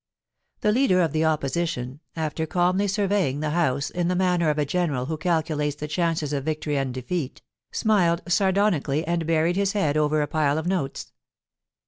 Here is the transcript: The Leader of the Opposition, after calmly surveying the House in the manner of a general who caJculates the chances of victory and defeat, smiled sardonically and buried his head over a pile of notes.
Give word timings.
The 0.61 0.71
Leader 0.71 0.99
of 1.01 1.11
the 1.13 1.25
Opposition, 1.25 1.99
after 2.15 2.47
calmly 2.47 2.87
surveying 2.87 3.39
the 3.39 3.51
House 3.51 3.91
in 3.91 4.07
the 4.07 4.15
manner 4.15 4.49
of 4.49 4.57
a 4.57 4.65
general 4.65 5.05
who 5.05 5.15
caJculates 5.15 5.77
the 5.77 5.87
chances 5.87 6.33
of 6.33 6.43
victory 6.43 6.75
and 6.75 6.91
defeat, 6.91 7.43
smiled 7.71 8.23
sardonically 8.27 9.05
and 9.05 9.27
buried 9.27 9.57
his 9.57 9.73
head 9.73 9.97
over 9.97 10.23
a 10.23 10.27
pile 10.27 10.57
of 10.57 10.65
notes. 10.65 11.13